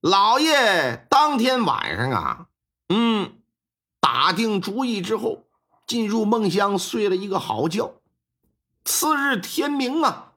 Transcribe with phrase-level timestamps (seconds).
[0.00, 2.46] 老爷当天晚上啊，
[2.88, 3.34] 嗯，
[4.00, 5.44] 打定主意之后，
[5.86, 8.00] 进入梦乡睡了一个好觉。
[8.82, 10.32] 次日天明啊，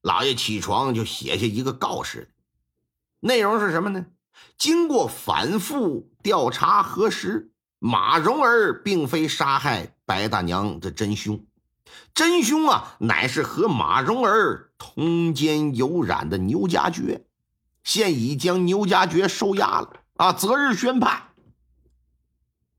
[0.00, 2.32] 老爷起床就写下一个告示，
[3.20, 4.06] 内容是什么呢？
[4.56, 11.44] 经过反复调查核实，马蓉儿并非杀害白大娘的真凶，
[12.14, 17.26] 真凶啊，乃是和马蓉儿通奸有染的牛家爵。
[17.86, 20.32] 现已将牛家爵收押了啊！
[20.32, 21.28] 择日宣判。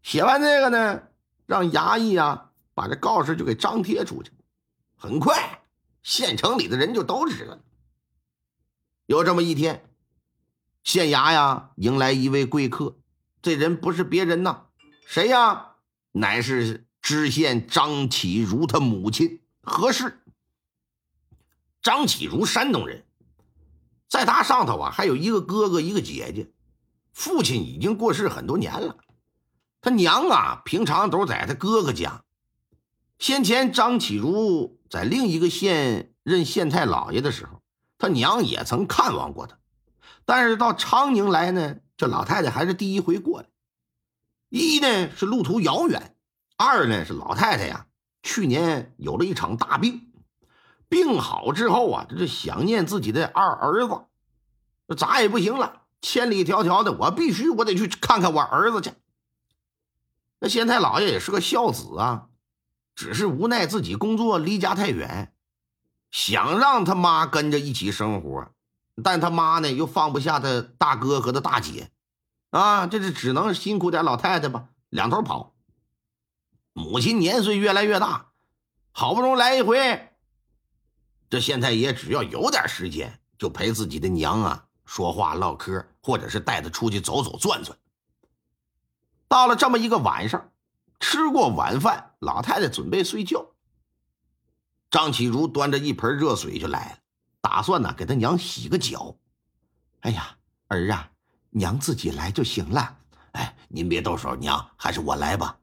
[0.04, 1.04] 写完这个呢，
[1.46, 4.34] 让衙役啊把这告示就给张贴出去。
[4.98, 5.64] 很快，
[6.04, 7.62] 县城里的人就都知道了。
[9.06, 9.90] 有这么一天，
[10.84, 12.98] 县衙呀迎来一位贵客，
[13.42, 14.66] 这人不是别人呐，
[15.08, 15.76] 谁呀？
[16.12, 20.20] 乃是知县张启如他母亲何氏。
[21.82, 23.07] 张启如，山东人。
[24.10, 26.52] 在他上头啊，还有一个哥哥，一个姐姐。
[27.14, 28.98] 父亲已经过世很多年了，
[29.82, 32.24] 他娘啊，平常都在他哥哥家。
[33.18, 37.62] 先前张启如在另一个县任县太老爷的时候，
[37.98, 39.58] 他娘也曾看望过他。
[40.26, 43.48] 但是到昌宁来呢，这老太太还是第一回过来。
[44.50, 46.16] 一呢是路途遥远，
[46.56, 47.88] 二呢是老太太呀，
[48.22, 50.07] 去年有了一场大病。
[50.90, 58.94] 病好之后啊，这是想念自己的二儿子，咋也不行了，千里迢迢的，我必须我得去看看我儿子去。
[60.40, 62.28] 那县太老爷也是个孝子啊，
[62.96, 65.34] 只是无奈自己工作离家太远，
[66.10, 68.52] 想让他妈跟着一起生活，
[69.04, 71.92] 但他妈呢又放不下他大哥和他大姐，
[72.52, 75.54] 啊，这是只能辛苦点老太太吧，两头跑。
[76.72, 78.28] 母亲年岁越来越大，
[78.92, 80.14] 好不容易来一回。
[81.30, 87.78] 这县太爷只要有点时间，就陪自己的娘啊说话唠嗑，或者是带她出去走走转转。
[89.28, 90.52] 到了这么一个晚上，
[91.00, 93.46] 吃过晚饭，老太太准备睡觉。
[94.90, 96.98] 张启如端着一盆热水就来了，
[97.42, 99.18] 打算呢给他娘洗个脚。
[100.00, 100.38] 哎呀，
[100.70, 101.12] 儿啊，
[101.50, 102.98] 娘自己来就行了。
[103.34, 105.60] 哎，您别动手，娘，还是我来吧。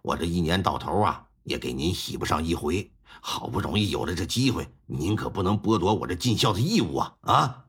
[0.00, 2.90] 我这一年到头啊，也给您洗不上一回。
[3.20, 7.16] 好不容易有了这机会，您可不能剥夺我这尽孝的义务啊！
[7.20, 7.64] 啊，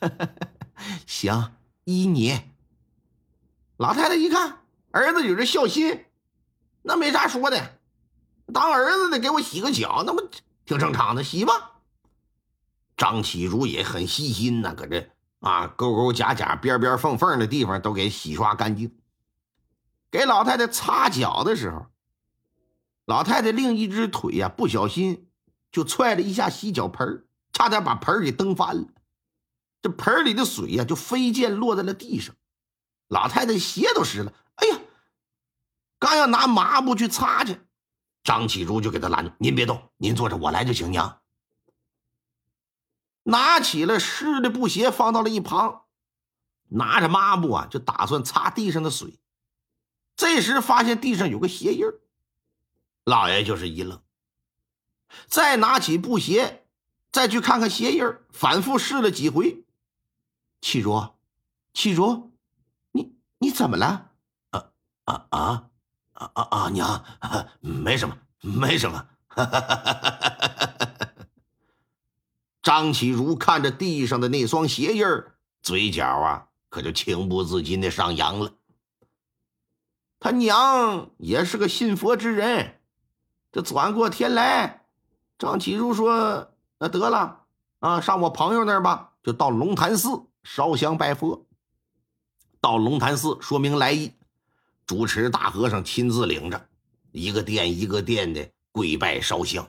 [1.06, 1.52] 行，
[1.84, 2.40] 依你。
[3.76, 6.06] 老太太一看儿子有这孝心，
[6.82, 7.78] 那没啥说的，
[8.52, 10.20] 当儿子的给我洗个脚，那不
[10.64, 11.22] 挺正常的？
[11.22, 11.72] 洗吧。
[12.96, 18.96] 张启如也很细心呐，搁这啊勾勾夹夹、边边缝缝的地方都给洗刷干净。
[20.10, 21.86] 给老太太擦脚的时候。
[23.06, 25.30] 老太太另一只腿呀，不小心
[25.72, 28.88] 就踹了一下洗脚盆差点把盆给蹬翻了。
[29.80, 32.34] 这盆里的水呀，就飞溅落在了地上。
[33.08, 34.34] 老太太鞋都湿了。
[34.56, 34.80] 哎呀，
[36.00, 37.60] 刚要拿抹布去擦去，
[38.24, 41.20] 张启如就给他拦住：“您别动，您坐着，我来就行。”娘
[43.22, 45.84] 拿起了湿的布鞋，放到了一旁，
[46.70, 49.20] 拿着抹布啊，就打算擦地上的水。
[50.16, 52.00] 这时发现地上有个鞋印儿。
[53.06, 54.02] 老爷就是一愣，
[55.28, 56.66] 再拿起布鞋，
[57.12, 58.02] 再去看看鞋印
[58.32, 59.64] 反复试了几回。
[60.60, 61.14] 启如，
[61.72, 62.32] 启如，
[62.90, 64.10] 你你怎么了？
[64.50, 64.72] 啊
[65.04, 65.70] 啊啊
[66.14, 66.68] 啊啊啊！
[66.70, 67.04] 娘，
[67.60, 69.06] 没什么，没什么。
[72.60, 75.06] 张启如看着地上的那双鞋印
[75.62, 78.52] 嘴角啊，可就情不自禁的上扬了。
[80.18, 82.80] 他娘也是个信佛之人。
[83.56, 84.82] 这转过天来，
[85.38, 87.44] 张启如说：“那得了
[87.78, 91.46] 啊，上我朋友那儿吧，就到龙潭寺烧香拜佛。
[92.60, 94.12] 到龙潭寺说明来意，
[94.84, 96.68] 主持大和尚亲自领着，
[97.12, 99.66] 一个殿一个殿的跪拜烧香。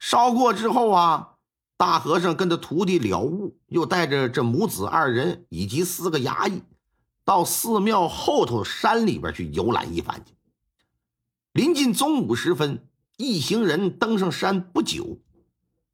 [0.00, 1.34] 烧过之后啊，
[1.76, 6.64] 大和尚跟他徒弟了悟，又带着这母子二人以及四个衙役，
[7.24, 10.34] 到寺庙后头山里边去游览一番去。”
[11.52, 12.88] 临近中午时分，
[13.18, 15.20] 一行人登上山不久，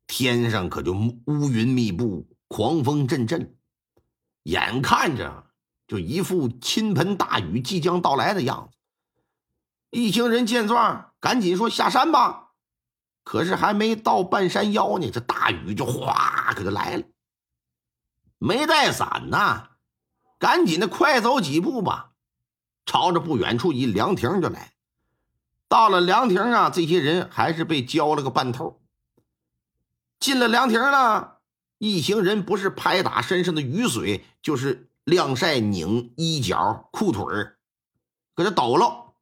[0.06, 3.56] 天上可就乌云密布，狂风阵阵。
[4.44, 5.46] 眼看着
[5.88, 8.78] 就一副倾盆大雨即将到来的样子。
[9.90, 12.50] 一行人见状，赶紧说下山吧。
[13.25, 17.02] 可是还没到半山腰呢，这大雨就哗可就来了。
[18.38, 19.70] 没带伞呐，
[20.38, 22.12] 赶紧的快走几步吧，
[22.87, 24.72] 朝着不远处一凉亭就来。
[25.69, 28.81] 到了凉亭啊，这些人还是被浇了个半透。
[30.19, 31.38] 进了凉亭了，
[31.79, 37.59] 一行人不是拍打身上的雨水，就是晾晒拧衣角裤腿儿，
[38.35, 39.15] 搁这抖了。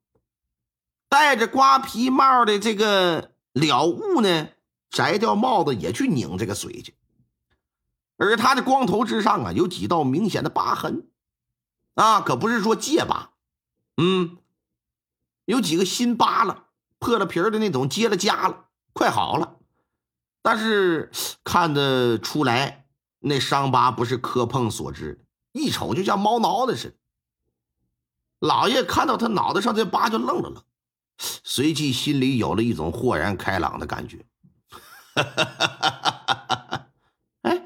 [1.09, 4.49] 戴着瓜皮帽的这个了悟呢，
[4.89, 6.95] 摘掉帽子也去拧这个水去。
[8.17, 11.07] 而他的光头之上啊，有几道明显的疤痕，
[11.95, 13.33] 啊，可不是说戒疤，
[13.99, 14.39] 嗯，
[15.47, 16.67] 有几个新疤了，
[16.99, 19.57] 破了皮儿的那种，结了痂了，快好了。
[20.43, 21.11] 但是
[21.43, 22.87] 看得出来，
[23.21, 26.97] 那伤疤不是磕碰所致，一瞅就像猫挠的似的。
[28.41, 30.63] 老爷看到他脑袋上这疤，就愣了愣，
[31.19, 34.27] 随即心里有了一种豁然开朗的感觉。
[37.43, 37.63] 哎，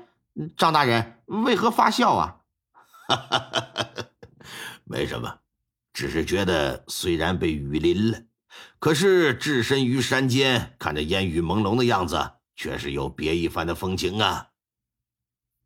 [0.57, 2.37] 张大人为何发笑啊？
[3.09, 4.05] 哈哈哈哈哈
[4.85, 5.40] 没什么，
[6.01, 8.23] 只是觉得虽然被雨淋了，
[8.79, 12.37] 可是置身于山间，看着烟雨朦胧的样子。
[12.57, 14.49] 却是有别一番的风情啊！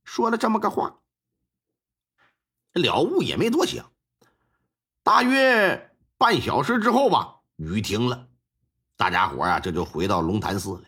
[0.04, 0.98] 说了这么个话，
[2.72, 3.90] 了悟也没多想。
[5.04, 8.28] 大约半小时之后吧，雨停了，
[8.96, 10.82] 大家伙啊这就回到龙潭寺了。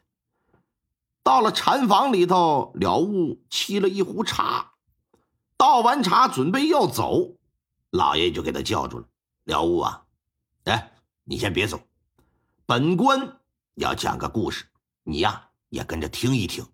[1.25, 4.75] 到了禅房里头，了悟沏了一壶茶，
[5.57, 7.37] 倒完茶准备要走，
[7.91, 9.09] 老爷就给他叫住了
[9.47, 10.05] ：“了悟啊，
[10.65, 10.93] 哎，
[11.25, 11.81] 你先别走，
[12.67, 13.41] 本官
[13.75, 14.67] 要讲个故事，
[15.03, 16.65] 你呀。”也跟着听一听。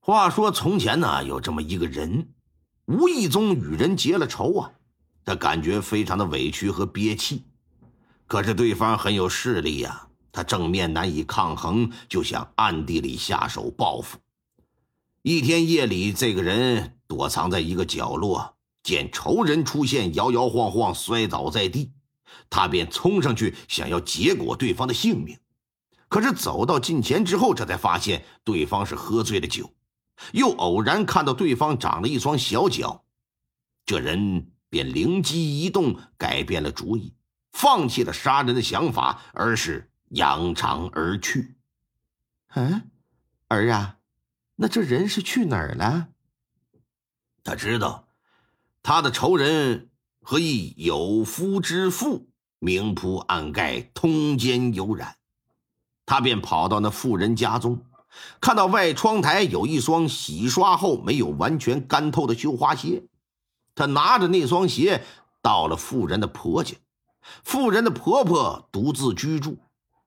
[0.00, 2.34] 话说从前呢，有这么一个人，
[2.84, 4.72] 无意中与人结了仇啊，
[5.24, 7.46] 他感觉非常的委屈和憋气。
[8.26, 14.18] 可是对方很有势力呀，他正面难以抗衡，就想暗地里下手报复。
[15.22, 18.57] 一天夜里，这个人躲藏在一个角落，
[18.88, 21.92] 见仇人出现，摇摇晃晃摔倒在地，
[22.48, 25.38] 他便冲上去想要结果对方的性命。
[26.08, 29.74] 可是走到近前之后，这才发现对方是喝醉了酒，
[30.32, 33.04] 又偶然看到对方长了一双小脚，
[33.84, 37.12] 这人便灵机一动，改变了主意，
[37.52, 41.56] 放弃了杀人的想法，而是扬长而去。
[42.54, 42.90] 嗯，
[43.48, 43.98] 儿啊，
[44.56, 46.08] 那这人是去哪儿了？
[47.44, 48.07] 他知道，
[48.82, 49.90] 他的仇人
[50.22, 52.28] 和一有夫之妇
[52.58, 55.16] 明铺暗盖，通奸有染。
[56.06, 57.84] 他便跑到那妇人家中，
[58.40, 63.04] 看到外窗台有一双洗刷后没有完全干透的绣花鞋。
[63.74, 65.04] 他拿着那双鞋
[65.42, 66.76] 到了妇人的婆家，
[67.44, 69.58] 妇人的婆婆独自居住，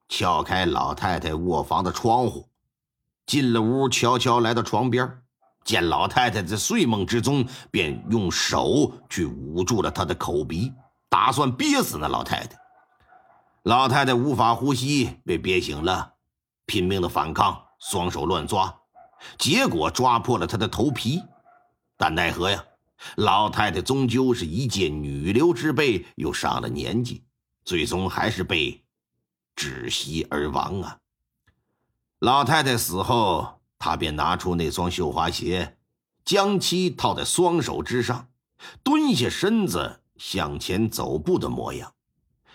[0.10, 2.50] 撬开老太太卧房的窗户，
[3.26, 5.22] 进了屋，悄悄来到床边，
[5.64, 10.74] 见老太太在睡梦之中，便用手去捂住了她的口鼻，
[11.10, 12.60] 打算憋死那老太太。
[13.64, 16.14] 老太太无法呼吸，被憋醒了，
[16.66, 18.76] 拼命的反抗，双手乱抓，
[19.38, 21.22] 结果抓破了她的头皮。
[21.96, 22.64] 但奈何呀，
[23.16, 27.24] 老太太终究是一介女流之辈，又上了年纪，
[27.64, 28.84] 最终还是被
[29.56, 30.98] 窒息而亡啊！
[32.18, 35.76] 老太太死后，他便拿出那双绣花鞋，
[36.24, 38.30] 将其套在双手之上，
[38.84, 41.96] 蹲下身子向前走步的模样，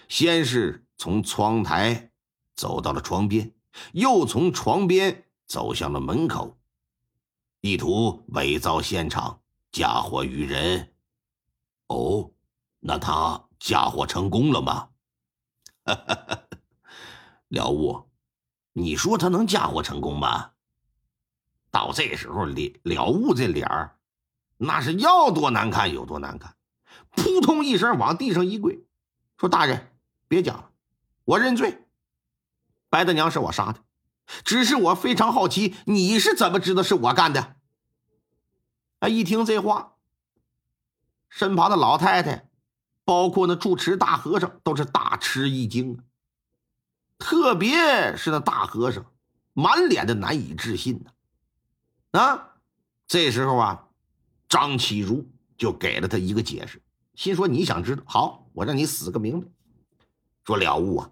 [0.09, 0.85] 先是。
[0.99, 2.11] 从窗台
[2.55, 3.53] 走到了床边，
[3.93, 6.57] 又从床边走向了门口，
[7.61, 10.95] 意图伪造现场，嫁祸于人。
[11.89, 12.31] 哦，
[12.81, 14.89] 那他嫁祸成功了吗？
[17.53, 18.09] 了悟，
[18.73, 20.53] 你说他能嫁祸成功吗？
[21.71, 23.97] 到这时候，了了悟这脸儿，
[24.57, 26.57] 那是要多难看有多难看，
[27.11, 28.85] 扑通一声往地上一跪，
[29.39, 29.93] 说：“大人，
[30.29, 30.71] 别讲了。”
[31.25, 31.85] 我认罪，
[32.89, 33.81] 白大娘是我杀的，
[34.45, 37.57] 只是我非常好奇，你是怎么知道是我干的？
[39.01, 39.09] 啊！
[39.09, 39.95] 一听这话，
[41.29, 42.49] 身旁的老太太，
[43.05, 46.01] 包括那住持大和尚，都是大吃一惊，
[47.19, 49.05] 特别是那大和尚，
[49.53, 51.11] 满脸的难以置信呢。
[52.19, 52.55] 啊
[53.07, 53.89] 这时候啊，
[54.49, 56.83] 张启如就给了他一个解释，
[57.15, 59.47] 心说你想知道，好，我让你死个明白。
[60.45, 61.11] 说了悟啊。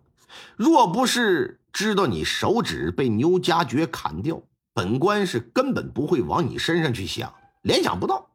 [0.57, 4.43] 若不是知道你手指被牛家爵砍掉，
[4.73, 7.33] 本官是根本不会往你身上去想，
[7.63, 8.33] 联想不到。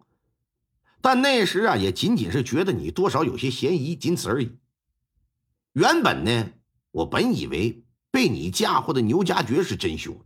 [1.01, 4.57] 但那时啊，也仅仅是觉得你多少有些嫌疑，仅此而已。
[5.73, 6.51] 原本呢，
[6.91, 10.25] 我本以为被你嫁祸的牛家爵是真凶的，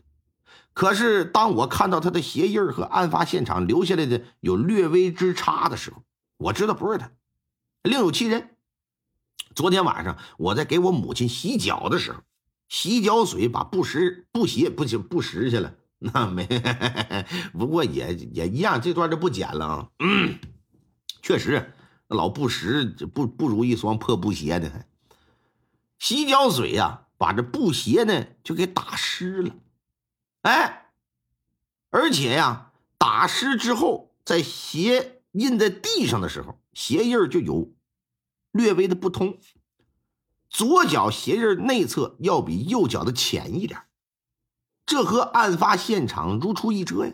[0.74, 6.02] 可是当我看到他的鞋印和案发现场留下来的有略微之差的时候，
[6.38, 7.12] 我知道不是他，
[7.84, 8.50] 另有其人。
[9.54, 12.22] 昨天晚上我在给我母亲洗脚的时候，
[12.68, 15.76] 洗脚水把布湿布鞋不行不拾去了。
[16.00, 16.46] 那没，
[17.54, 19.90] 不过也也一样，这段就不剪了啊。
[20.00, 20.40] 嗯，
[21.22, 21.72] 确实，
[22.08, 24.70] 老布什不不如一双破布鞋呢。
[26.00, 29.56] 洗脚水呀，把这布鞋呢就给打湿了。
[30.44, 30.92] 哎，
[31.90, 37.74] 而且呀，打湿之后，在鞋印在地上的时候，鞋印就有
[38.52, 39.38] 略微的不同。
[40.50, 43.84] 左脚鞋印内侧要比右脚的浅一点。
[44.86, 47.14] 这和案发现场如出一辙呀！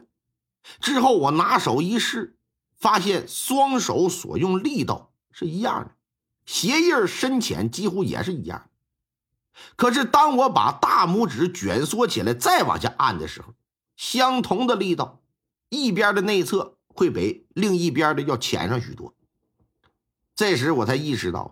[0.82, 2.38] 之后我拿手一试，
[2.76, 5.96] 发现双手所用力道是一样的，
[6.48, 8.69] 鞋印深浅几乎也是一样。
[9.76, 13.54] 可是当我把大拇指卷缩起来再往下按的时候，
[13.96, 15.22] 相同的力道，
[15.70, 19.14] 一边的内侧会比另一边的要浅上许多。
[20.36, 21.52] 这时我才意识到啊。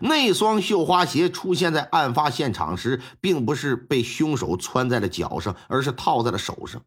[0.00, 6.82] 那双绣花鞋出现在案发现场时，并不是被凶手穿在了脚上，而是套在了手上。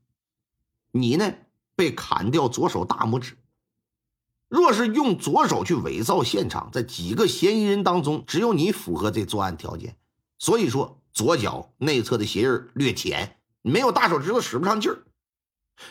[0.91, 1.33] 你呢，
[1.75, 3.37] 被砍掉左手大拇指。
[4.47, 9.97] 若是用左手去伪造现场，在几个嫌疑人当中，只有你符合这作案条件。
[10.37, 15.05] 所以说，左脚内侧的鞋印略浅，没有大手指头使不上劲儿。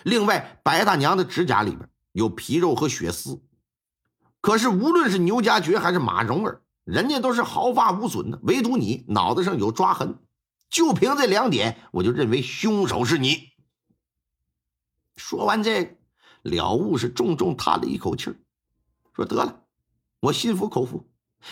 [0.03, 3.43] 另外，白大娘的指甲里边有皮肉和血丝。
[4.41, 6.61] 可是，无论是牛家爵还是马蓉儿。
[6.85, 10.19] 人家都是毫发无损的，唯独你脑袋上有抓痕。
[10.69, 13.53] 就凭这两点，我就认为凶手是你。
[15.17, 15.97] 说完这，
[16.43, 18.35] 了悟是重重叹了一口气
[19.17, 19.63] 说：“得了，
[20.21, 21.09] 我心服口服。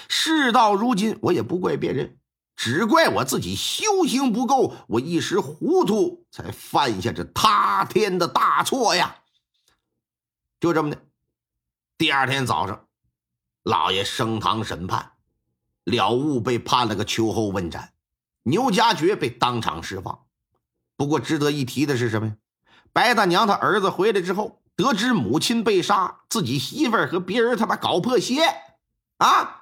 [0.09, 2.19] 事到如今，我也不怪别人，
[2.63, 9.17] 只怪我自己修行不够，我一时糊涂，才犯下这塌天的大错呀。”
[10.61, 11.03] 就这么的，
[11.99, 12.87] 第二天早上，
[13.65, 15.15] 老爷升堂审判。
[15.83, 17.95] 了悟被判了个秋后问斩，
[18.45, 20.27] 牛家爵被当场释放。
[20.97, 22.37] 不过值得一提的是什么呀？
[22.93, 28.45] 白大娘她儿子回来之后，得知母亲被杀，自己媳妇儿和别人他妈搞破鞋，
[29.17, 29.62] 啊，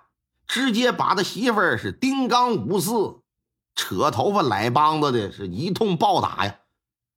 [0.51, 3.21] 直接把他媳妇儿是丁刚五四，
[3.77, 6.57] 扯头发来梆子的，是一通暴打呀。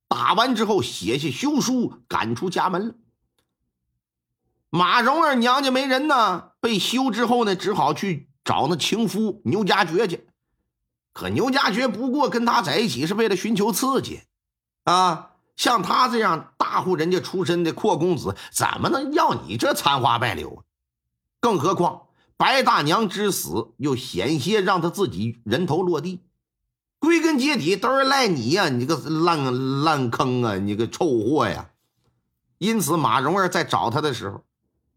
[0.06, 2.94] 打完之后写下休书，赶出家门了。
[4.70, 8.30] 马蓉儿娘家没人呢，被休之后呢，只好去。
[8.44, 10.28] 找那情夫牛家爵去，
[11.14, 14.20] 可牛家爵不过跟他在一起是为了寻求刺激，
[14.84, 20.60] 啊，像他这样大户人家出身的阔公子，怎么能要你这残花败柳啊？
[21.40, 22.03] 更何况
[22.36, 26.20] 白大娘之死又险些让他自己人头落地，
[26.98, 28.68] 归根结底都是赖你呀！
[28.68, 30.56] 你个烂烂坑啊！
[30.56, 31.70] 你个臭货呀！
[32.58, 34.42] 因此马蓉儿在找他的时候，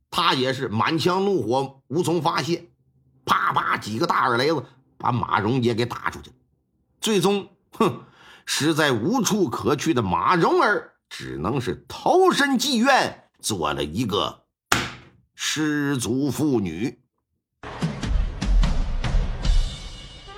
[0.10, 2.70] 他也是满腔怒火无从发泄。
[3.25, 4.63] 啪啪几个大耳雷子，
[4.98, 6.32] 把马蓉也给打出去。
[7.01, 8.03] 最终，哼，
[8.46, 14.46] 实在无处可去的马蓉儿，只能是投身妓院，做了一个
[15.36, 17.00] 失足妇女。